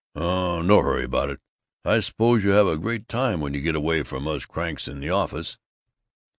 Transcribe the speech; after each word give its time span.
"Oh, 0.15 0.63
no 0.63 0.81
hurry 0.81 1.03
about 1.03 1.29
it.... 1.29 1.41
I 1.85 1.99
suppose 1.99 2.43
you 2.43 2.49
have 2.49 2.65
a 2.65 2.75
great 2.75 3.07
time 3.07 3.39
when 3.39 3.53
you 3.53 3.61
get 3.61 3.75
away 3.75 4.01
from 4.01 4.27
us 4.27 4.47
cranks 4.47 4.87
in 4.87 4.99
the 4.99 5.11
office." 5.11 5.59